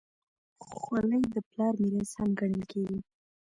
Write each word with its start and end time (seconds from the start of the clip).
خولۍ 0.75 1.23
د 1.33 1.35
پلار 1.49 1.73
میراث 1.81 2.11
هم 2.19 2.29
ګڼل 2.39 2.63
کېږي. 2.71 2.99